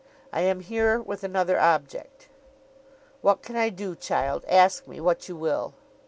I 0.33 0.41
am 0.41 0.61
here 0.61 0.99
with 0.99 1.23
another 1.23 1.59
object.' 1.59 2.27
'What 3.21 3.43
can 3.43 3.55
I 3.55 3.69
do, 3.69 3.95
child? 3.95 4.43
Ask 4.47 4.87
me 4.87 4.99
what 4.99 5.29
you 5.29 5.35
will. 5.35 5.75